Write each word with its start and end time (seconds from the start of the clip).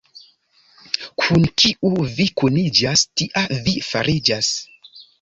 Kun 1.23 1.45
kiu 1.63 1.93
vi 2.17 2.27
kuniĝas, 2.43 3.07
tia 3.23 3.47
vi 3.67 3.79
fariĝas. 3.93 4.55